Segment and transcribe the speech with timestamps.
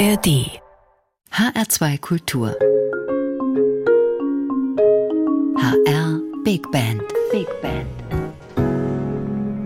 [0.00, 0.48] ARD
[1.30, 2.56] HR2 Kultur
[5.58, 7.86] HR Big Band Big Band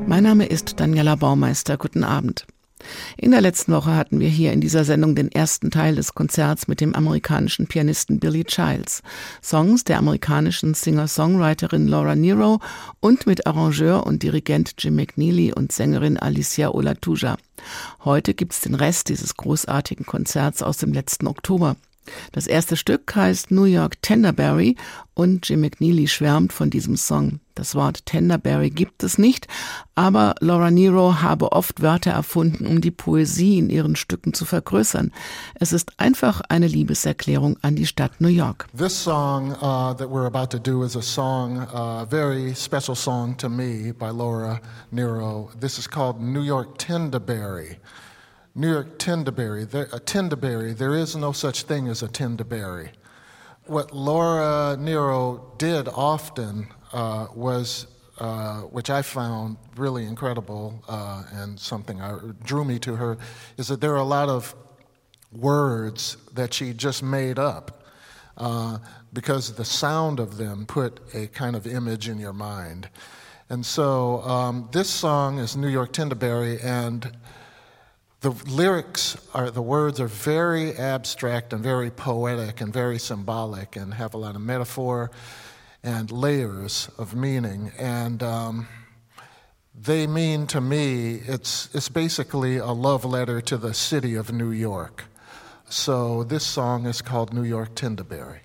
[0.09, 1.77] Mein Name ist Daniela Baumeister.
[1.77, 2.49] Guten Abend.
[3.17, 6.69] In der letzten Woche hatten wir hier in dieser Sendung den ersten Teil des Konzerts
[6.69, 9.03] mit dem amerikanischen Pianisten Billy Childs,
[9.43, 12.61] Songs der amerikanischen Singer-Songwriterin Laura Nero
[13.01, 17.37] und mit Arrangeur und Dirigent Jim McNeely und Sängerin Alicia Olatuja.
[18.05, 21.77] Heute gibt's den Rest dieses großartigen Konzerts aus dem letzten Oktober.
[22.33, 24.77] Das erste Stück heißt New York Tenderberry
[25.15, 27.41] und Jim McNeely schwärmt von diesem Song.
[27.55, 29.47] Das Wort Tenderberry gibt es nicht,
[29.95, 35.13] aber Laura Nero habe oft Wörter erfunden, um die Poesie in ihren Stücken zu vergrößern.
[35.55, 38.67] Es ist einfach eine Liebeserklärung an die Stadt New York.
[38.77, 42.97] This song uh, that we're about to do is a song, a uh, very special
[42.97, 44.61] song to me by Laura
[44.91, 45.51] Nero.
[45.61, 47.77] This is called New York Tenderberry.
[48.57, 52.91] New York Tenderberry, there, a Tenderberry, there is no such thing as a Tenderberry.
[53.67, 57.89] What Laura Nero did often uh, was,
[58.19, 63.19] uh, which I found really incredible uh, and something I, drew me to her,
[63.57, 64.55] is that there are a lot of
[65.33, 67.83] words that she just made up
[68.37, 68.79] uh,
[69.13, 72.89] because the sound of them put a kind of image in your mind.
[73.49, 77.17] And so um, this song is New York Tenderberry, and
[78.25, 83.93] the lyrics are the words are very abstract and very poetic and very symbolic and
[83.93, 85.11] have a lot of metaphor
[85.83, 88.67] and layers of meaning and um,
[89.79, 94.53] they mean to me it's it's basically a love letter to the city of New
[94.53, 95.05] York.
[95.69, 98.39] So this song is called New York Tenderberry.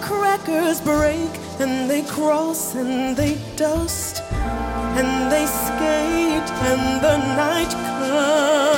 [0.00, 8.69] crackers break and they cross and they dust and they skate and the night comes.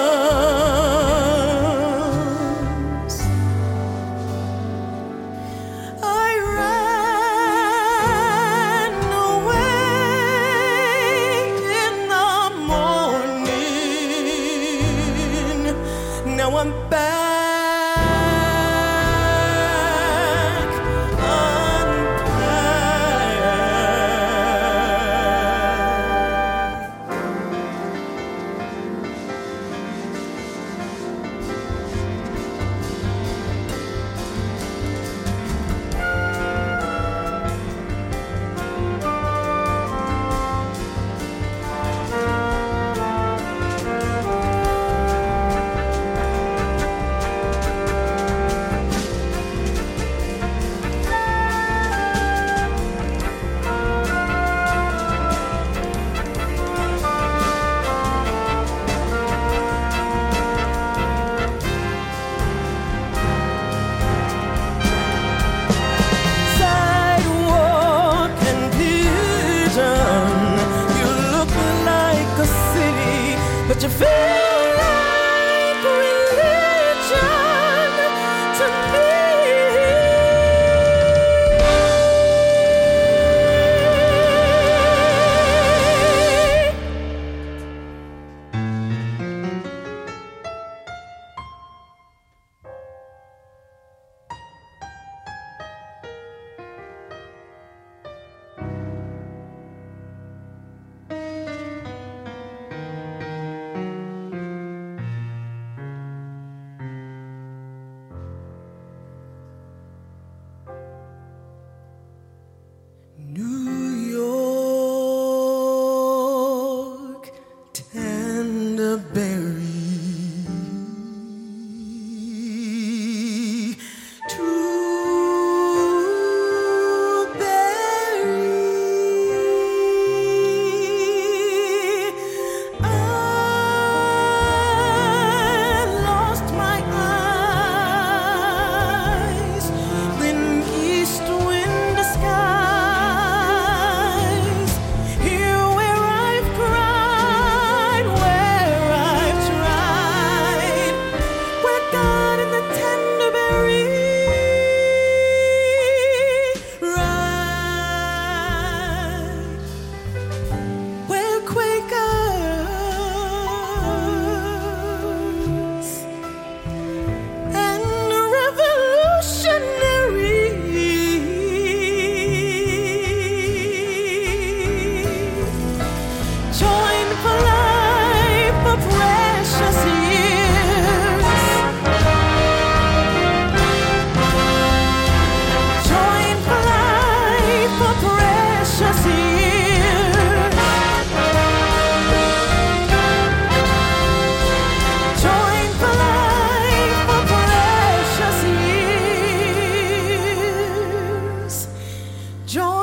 [202.53, 202.82] joy.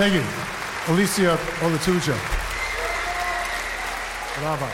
[0.00, 0.22] Thank you.
[0.88, 2.14] Alicia Olatuja.
[4.40, 4.64] Bravo.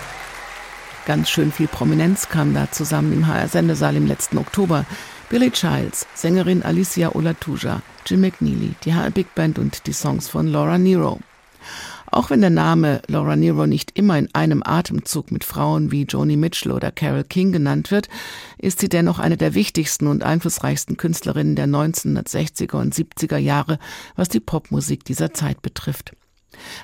[1.04, 4.84] Ganz schön viel Prominenz kam da zusammen im HR-Sendesaal im letzten Oktober.
[5.28, 10.46] Billy Childs, Sängerin Alicia Olatuja, Jim McNeely, die HR Big Band und die Songs von
[10.46, 11.18] Laura Nero.
[12.08, 16.36] Auch wenn der Name Laura Nero nicht immer in einem Atemzug mit Frauen wie Joni
[16.36, 18.08] Mitchell oder Carole King genannt wird,
[18.66, 23.78] ist sie dennoch eine der wichtigsten und einflussreichsten Künstlerinnen der 1960er und 70er Jahre,
[24.16, 26.16] was die Popmusik dieser Zeit betrifft.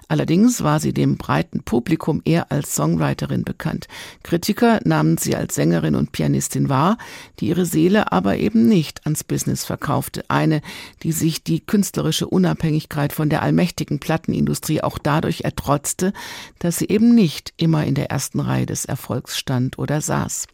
[0.07, 3.89] Allerdings war sie dem breiten Publikum eher als Songwriterin bekannt.
[4.23, 6.99] Kritiker nahmen sie als Sängerin und Pianistin wahr,
[7.41, 10.25] die ihre Seele aber eben nicht ans Business verkaufte.
[10.29, 10.61] Eine,
[11.03, 16.13] die sich die künstlerische Unabhängigkeit von der allmächtigen Plattenindustrie auch dadurch ertrotzte,
[16.61, 20.47] dass sie eben nicht immer in der ersten Reihe des Erfolgs stand oder saß.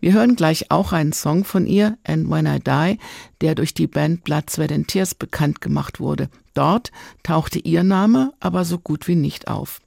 [0.00, 2.98] Wir hören gleich auch einen Song von ihr, And When I Die,
[3.40, 6.28] der durch die Band Blood, Sweat and Tears bekannt gemacht wurde.
[6.54, 9.80] Dort tauchte ihr Name aber so gut wie nicht auf.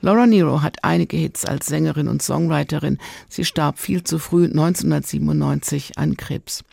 [0.00, 2.98] Laura Nero hat einige Hits als Sängerin und Songwriterin.
[3.28, 6.64] Sie starb viel zu früh 1997 an Krebs.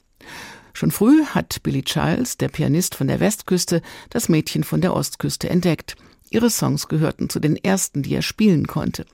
[0.74, 5.50] Schon früh hat Billy Childs, der Pianist von der Westküste, das Mädchen von der Ostküste
[5.50, 5.96] entdeckt.
[6.32, 9.06] Ihre Songs gehörten zu den ersten, die er spielen konnte.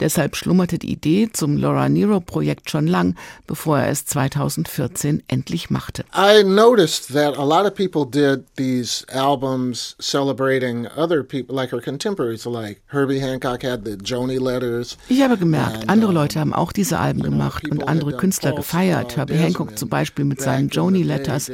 [0.00, 5.70] Deshalb schlummerte die Idee zum Laura Nero Projekt schon lang, bevor er es 2014 endlich
[5.70, 6.04] machte.
[6.14, 11.80] I noticed that a lot of people did these albums celebrating other people like her
[11.80, 14.96] contemporaries like Herbie Hancock had the Joni letters.
[15.08, 19.16] Ich habe gemerkt, andere Leute haben auch diese Alben gemacht und andere Künstler gefeiert.
[19.16, 21.50] Herbie Hancock zum Beispiel mit seinen Joni Letters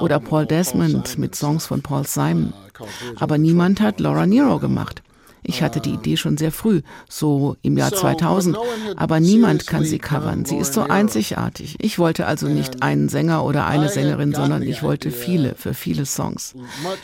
[0.00, 2.52] oder Paul Desmond mit Songs von Paul Simon.
[2.78, 2.84] Uh,
[3.16, 5.02] Aber niemand hat Laura Nero gemacht.
[5.46, 8.56] Ich hatte die Idee schon sehr früh, so im Jahr 2000,
[8.96, 10.44] aber niemand kann sie covern.
[10.44, 11.76] Sie ist so einzigartig.
[11.78, 16.04] Ich wollte also nicht einen Sänger oder eine Sängerin, sondern ich wollte viele für viele
[16.04, 16.54] Songs.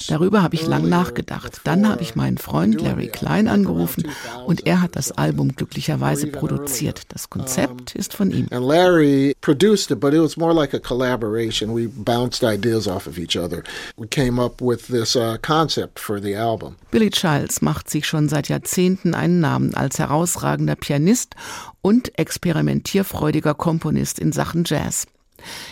[0.08, 1.60] Darüber habe ich lang nachgedacht.
[1.64, 4.08] Dann habe ich meinen Freund Larry Klein angerufen
[4.46, 7.02] und er hat das Album glücklicherweise produziert.
[7.08, 8.48] Das Konzept ist von ihm.
[8.50, 11.74] And Larry produced it, but it was more like a collaboration.
[11.74, 13.62] We bounced ideas off of each other.
[13.96, 16.76] We came up with this uh, concept for the album.
[16.90, 21.34] Billy Childs macht sich schon seit Jahrzehnten einen Namen als herausragender Pianist
[21.82, 25.06] und experimentierfreudiger Komponist in Sachen Jazz.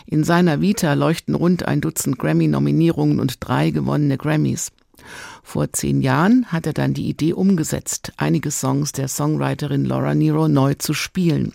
[0.05, 4.73] In seiner Vita leuchten rund ein Dutzend Grammy-Nominierungen und drei gewonnene Grammys.
[5.50, 10.47] Vor zehn Jahren hat er dann die Idee umgesetzt, einige Songs der Songwriterin Laura Nero
[10.47, 11.54] neu zu spielen.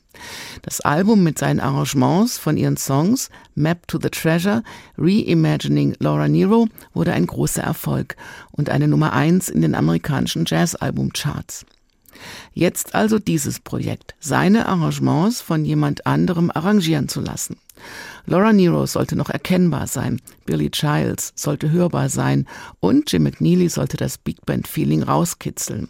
[0.64, 4.64] Das Album mit seinen Arrangements von ihren Songs Map to the Treasure,
[4.98, 8.18] Reimagining Laura Nero wurde ein großer Erfolg
[8.52, 11.66] und eine Nummer eins in den amerikanischen Jazz-Album-Charts.
[12.54, 17.58] Jetzt also dieses Projekt, seine Arrangements von jemand anderem arrangieren zu lassen.
[18.26, 22.48] Laura Nero sollte noch erkennbar sein, Billy Childs sollte hörbar sein
[22.80, 25.90] und Jim McNeely sollte das Big Band Feeling rauskitzeln.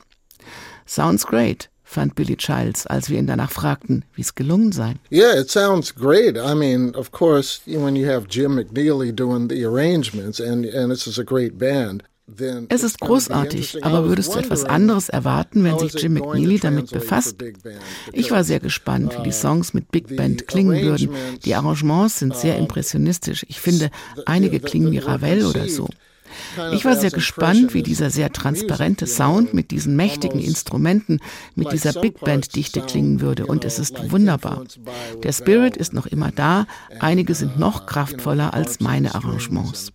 [0.85, 4.95] Sounds great, fand Billy Childs, als wir ihn danach fragten, wie es gelungen sei.
[5.11, 6.37] Yeah, it sounds great.
[6.37, 11.07] I mean, of course, when you have Jim McNeely doing the arrangements and and this
[11.07, 12.03] is a great band.
[12.69, 17.35] Es ist großartig, aber würdest du etwas anderes erwarten, wenn sich Jim McNeely damit befasst?
[18.13, 21.09] Ich war sehr gespannt, wie die uh, Songs mit Big Band klingen würden.
[21.43, 23.45] Die Arrangements sind sehr impressionistisch.
[23.47, 23.91] Ich finde,
[24.25, 25.87] einige klingen wie Ravel oder so.
[26.73, 31.19] Ich war sehr gespannt, wie dieser sehr transparente Sound mit diesen mächtigen Instrumenten,
[31.55, 33.45] mit dieser Big Band Dichte klingen würde.
[33.45, 34.63] und es ist wunderbar.
[35.23, 36.67] Der Spirit ist noch immer da,
[36.99, 39.91] einige sind noch kraftvoller als meine Arrangements.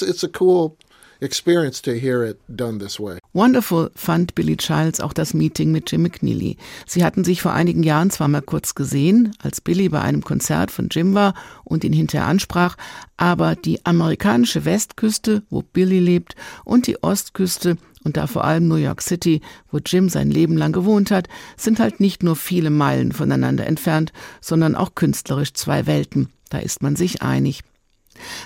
[0.00, 0.76] It's a cool
[1.22, 3.18] experience to hear it done this way.
[3.32, 6.56] Wonderful fand Billy Childs auch das Meeting mit Jim McNeely.
[6.86, 10.70] Sie hatten sich vor einigen Jahren zwar mal kurz gesehen, als Billy bei einem Konzert
[10.70, 12.76] von Jim war und ihn hinterher ansprach,
[13.16, 18.76] aber die amerikanische Westküste, wo Billy lebt, und die Ostküste, und da vor allem New
[18.76, 23.12] York City, wo Jim sein Leben lang gewohnt hat, sind halt nicht nur viele Meilen
[23.12, 26.28] voneinander entfernt, sondern auch künstlerisch zwei Welten.
[26.50, 27.62] Da ist man sich einig.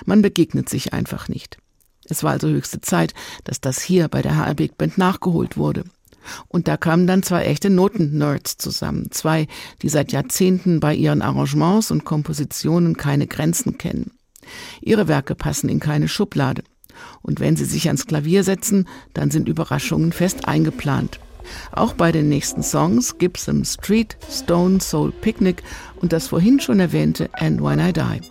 [0.05, 1.57] Man begegnet sich einfach nicht.
[2.09, 5.83] Es war also höchste Zeit, dass das hier bei der HR Big Band nachgeholt wurde.
[6.47, 9.11] Und da kamen dann zwei echte Noten-Nerds zusammen.
[9.11, 9.47] Zwei,
[9.81, 14.11] die seit Jahrzehnten bei ihren Arrangements und Kompositionen keine Grenzen kennen.
[14.81, 16.63] Ihre Werke passen in keine Schublade.
[17.21, 21.19] Und wenn sie sich ans Klavier setzen, dann sind Überraschungen fest eingeplant.
[21.71, 25.63] Auch bei den nächsten Songs Gibson Street, Stone Soul Picnic
[26.01, 28.21] und das vorhin schon erwähnte And When I Die.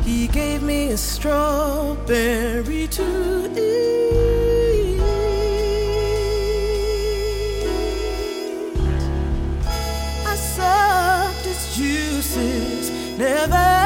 [0.03, 3.07] He gave me a strawberry to
[3.55, 5.01] eat.
[10.31, 13.80] I sucked its juices, never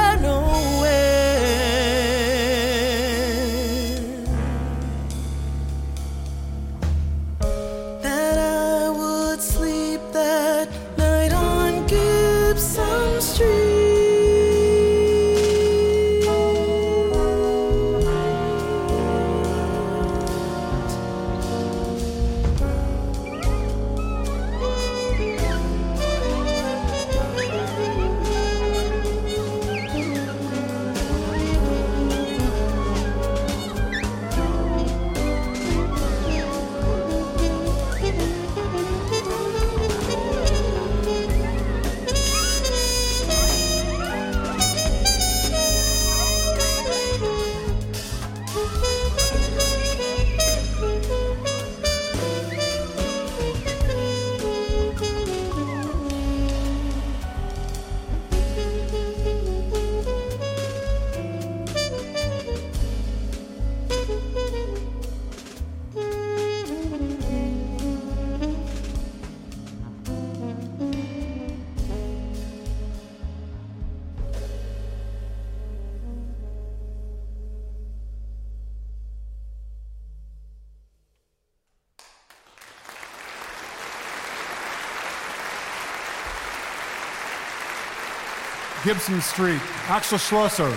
[88.85, 89.61] Gibson Street.
[89.87, 90.71] Axel Schlosser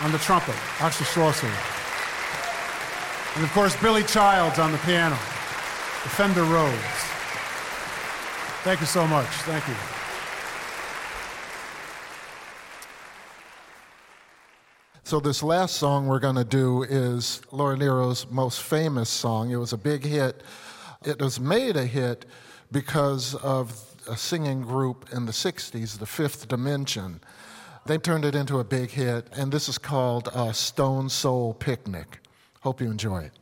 [0.00, 0.56] on the trumpet.
[0.80, 1.46] Axel Schlosser.
[3.36, 5.14] And of course, Billy Childs on the piano.
[5.14, 6.74] The Fender Rhodes.
[8.64, 9.28] Thank you so much.
[9.46, 9.74] Thank you.
[15.04, 19.52] So, this last song we're going to do is Laura Nero's most famous song.
[19.52, 20.42] It was a big hit.
[21.04, 22.26] It was made a hit
[22.72, 27.20] because of a singing group in the 60s, the Fifth Dimension.
[27.86, 32.20] They turned it into a big hit, and this is called uh, Stone Soul Picnic.
[32.60, 33.32] Hope you enjoy it.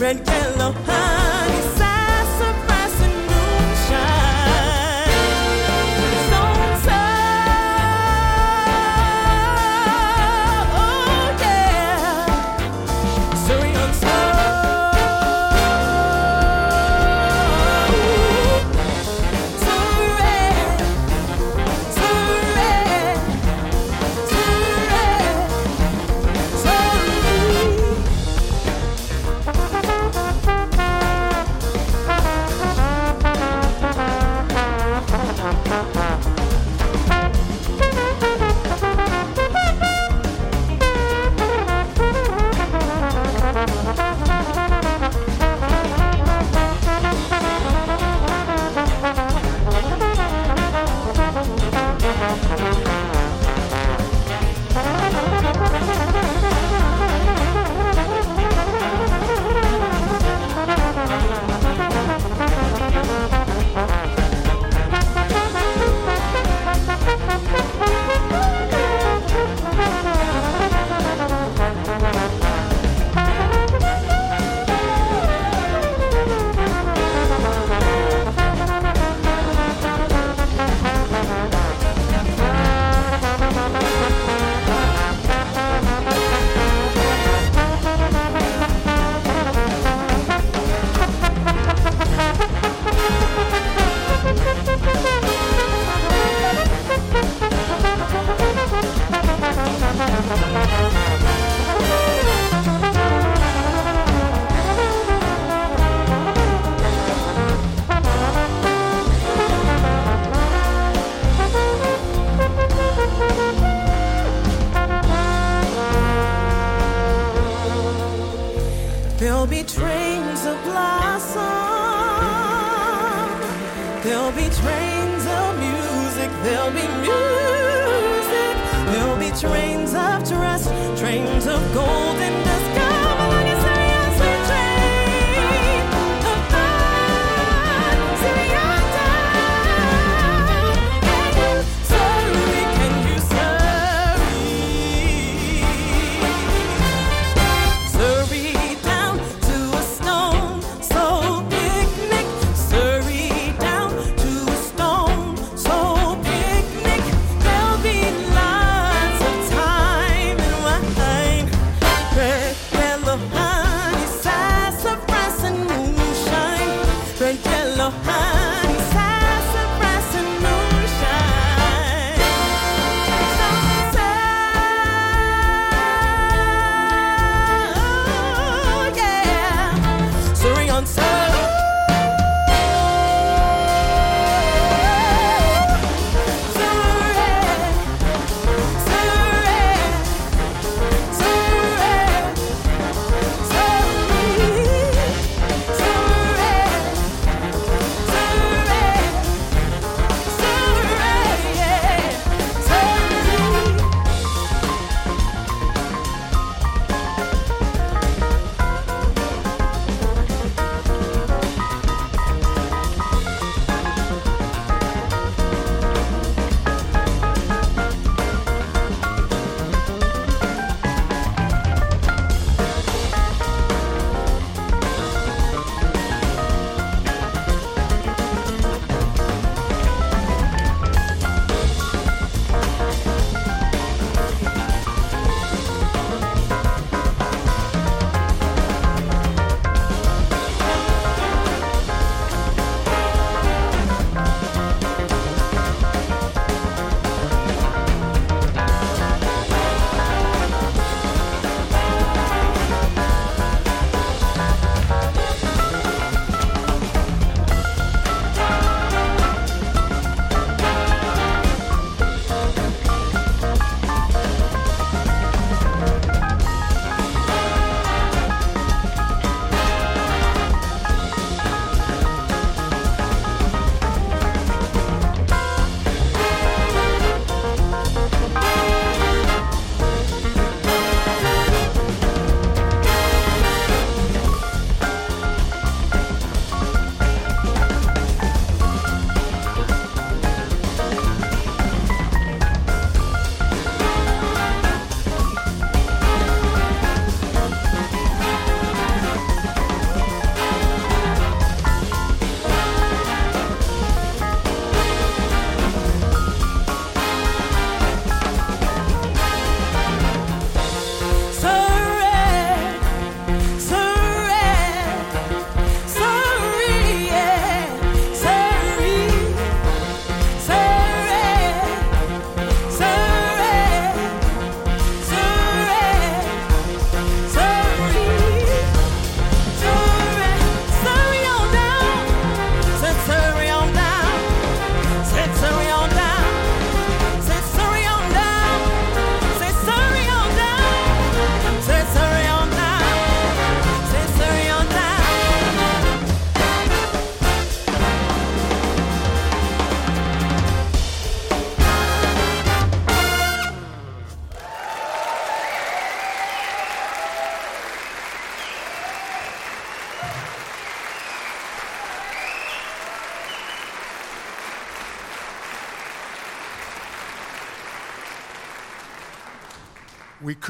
[0.00, 0.97] red, yellow,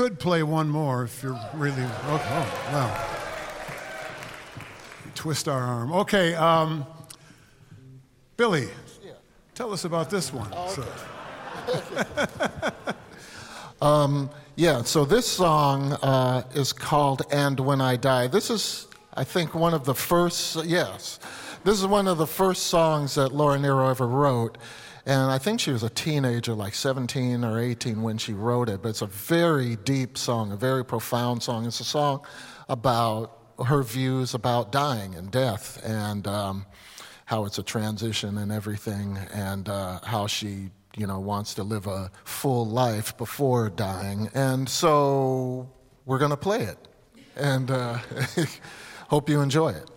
[0.08, 1.82] could play one more if you're really.
[1.82, 1.92] Okay.
[2.08, 3.06] Oh, wow.
[5.14, 5.92] Twist our arm.
[5.92, 6.34] Okay.
[6.34, 6.86] Um,
[8.38, 8.68] Billy,
[9.54, 10.50] tell us about this one.
[10.68, 10.86] So-
[14.56, 18.26] Yeah, so this song uh, is called And When I Die.
[18.28, 21.20] This is, I think, one of the first, yes,
[21.62, 24.58] this is one of the first songs that Laura Nero ever wrote.
[25.08, 28.82] And I think she was a teenager, like 17 or 18 when she wrote it.
[28.82, 31.64] But it's a very deep song, a very profound song.
[31.64, 32.26] It's a song
[32.68, 33.32] about
[33.66, 36.66] her views about dying and death and um,
[37.24, 41.86] how it's a transition and everything, and uh, how she you know, wants to live
[41.86, 44.28] a full life before dying.
[44.34, 45.70] And so
[46.04, 46.78] we're going to play it.
[47.34, 47.98] And uh,
[49.08, 49.88] hope you enjoy it.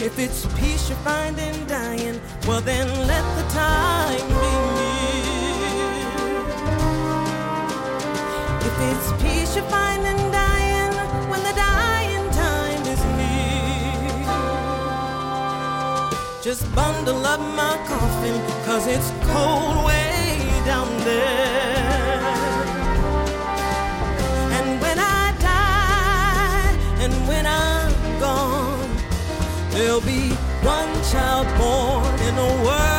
[0.00, 4.34] If it's peace you find in dying, well then let the time be
[4.76, 5.14] near.
[8.68, 10.92] If it's peace you find in dying,
[11.30, 14.24] when the dying time is near,
[16.42, 21.73] just bundle up my coffin, cause it's cold way down there.
[29.94, 30.34] there'll be
[30.64, 32.93] one child born in the world.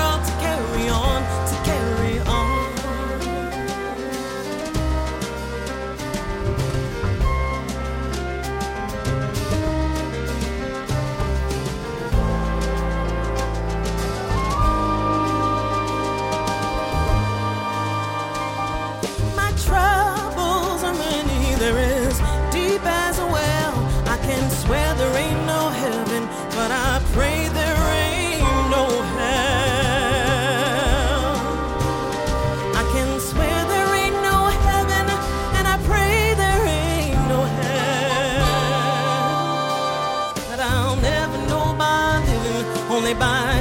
[43.06, 43.55] only by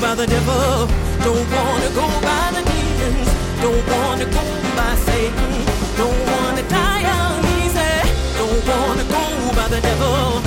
[0.00, 0.86] by the devil.
[1.22, 3.28] Don't wanna go by the demons.
[3.60, 4.44] Don't wanna go
[4.74, 5.52] by Satan.
[5.96, 7.92] Don't wanna die on easy.
[8.38, 10.39] Don't wanna go by the devil.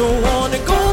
[0.00, 0.89] don't wanna go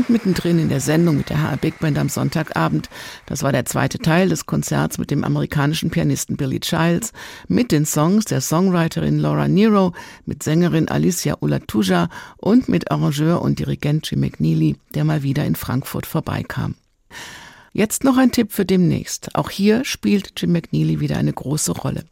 [0.00, 2.88] sind mittendrin in der Sendung mit der HR Big Band am Sonntagabend.
[3.26, 7.12] Das war der zweite Teil des Konzerts mit dem amerikanischen Pianisten Billy Childs,
[7.48, 9.92] mit den Songs der Songwriterin Laura Nero,
[10.24, 15.54] mit Sängerin Alicia Ulatuja und mit Arrangeur und Dirigent Jim McNeely, der mal wieder in
[15.54, 16.76] Frankfurt vorbeikam.
[17.74, 19.34] Jetzt noch ein Tipp für demnächst.
[19.34, 22.04] Auch hier spielt Jim McNeely wieder eine große Rolle.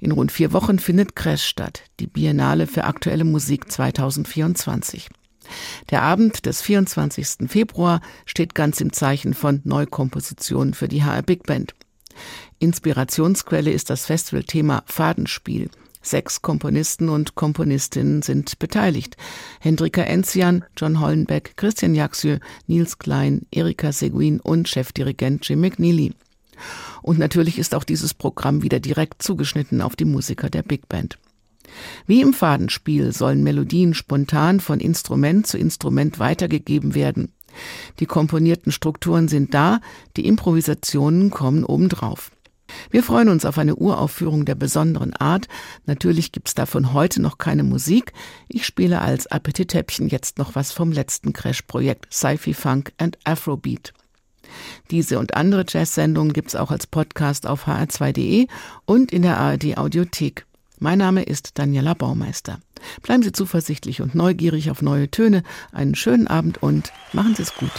[0.00, 5.10] In rund vier Wochen findet Crash statt, die Biennale für aktuelle Musik 2024.
[5.90, 7.48] Der Abend des 24.
[7.48, 11.74] Februar steht ganz im Zeichen von Neukompositionen für die HR Big Band.
[12.58, 15.70] Inspirationsquelle ist das Festivalthema Fadenspiel.
[16.02, 19.16] Sechs Komponisten und Komponistinnen sind beteiligt.
[19.60, 26.14] Hendrika Enzian, John Hollenbeck, Christian Jaxieu, Nils Klein, Erika Seguin und Chefdirigent Jim McNeely.
[27.02, 31.18] Und natürlich ist auch dieses Programm wieder direkt zugeschnitten auf die Musiker der Big Band.
[32.06, 37.32] Wie im Fadenspiel sollen Melodien spontan von Instrument zu Instrument weitergegeben werden.
[37.98, 39.80] Die komponierten Strukturen sind da,
[40.16, 42.30] die Improvisationen kommen obendrauf.
[42.90, 45.48] Wir freuen uns auf eine Uraufführung der besonderen Art.
[45.86, 48.12] Natürlich gibt's davon heute noch keine Musik.
[48.48, 53.92] Ich spiele als Appetitäppchen jetzt noch was vom letzten Crash-Projekt Sci-Fi Funk and Afrobeat.
[54.90, 58.46] Diese und andere Jazz-Sendungen gibt's auch als Podcast auf hr2.de
[58.84, 60.46] und in der ARD Audiothek.
[60.82, 62.58] Mein Name ist Daniela Baumeister.
[63.02, 65.42] Bleiben Sie zuversichtlich und neugierig auf neue Töne.
[65.72, 67.70] Einen schönen Abend und machen Sie es gut.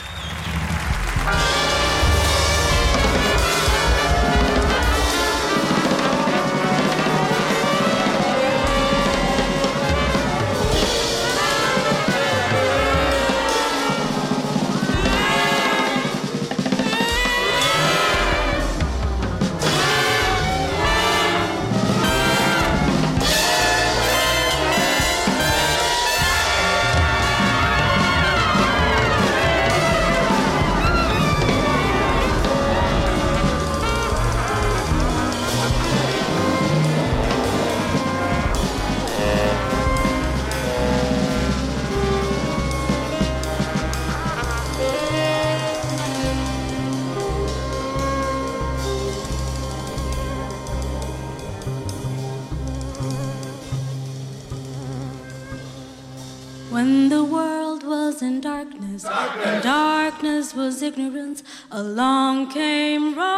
[61.82, 63.38] Along came Ra.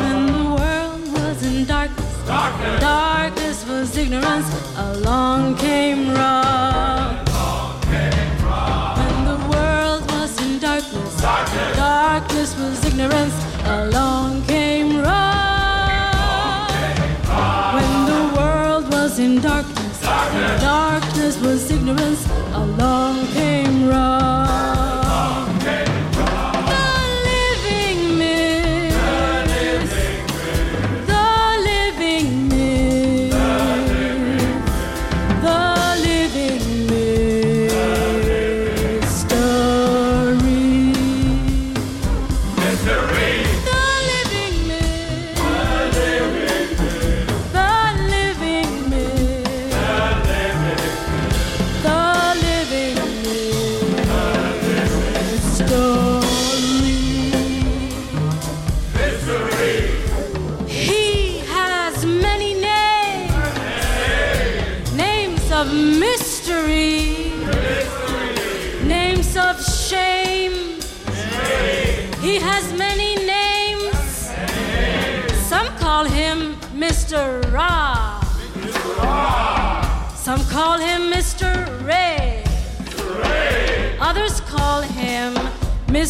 [0.00, 4.48] When the world was in darkness, and darkness was ignorance,
[4.88, 6.34] along came Ra.
[8.98, 13.36] When the world was in darkness, and darkness was ignorance,
[13.78, 15.24] along came Ra.
[17.76, 22.22] When the world was in darkness, and darkness was ignorance,
[22.62, 23.05] along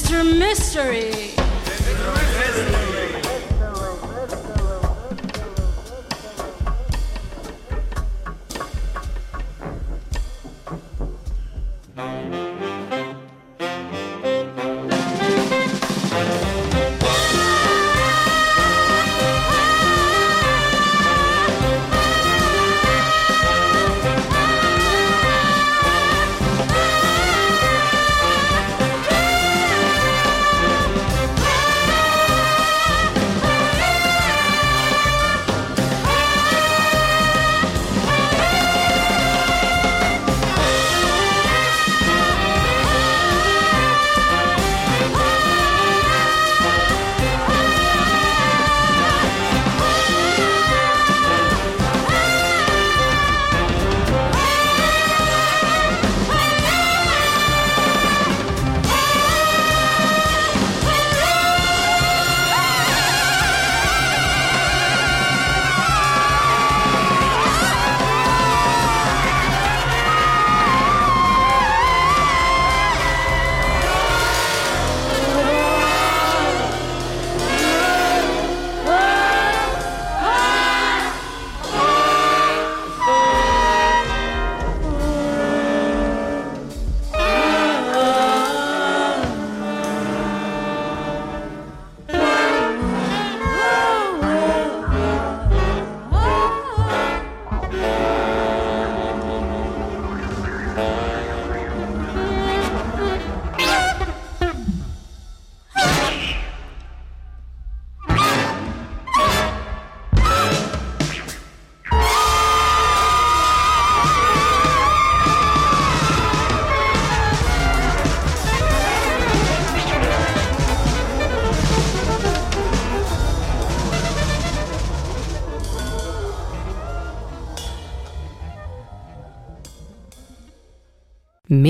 [0.07, 0.38] Mr.
[0.38, 1.25] Mystery.